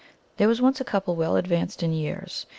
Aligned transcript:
There 0.37 0.47
was 0.47 0.63
once 0.63 0.81
a 0.81 0.83
couple 0.83 1.15
well 1.15 1.35
advanced 1.35 1.83
in 1.83 1.93
years. 1.93 2.47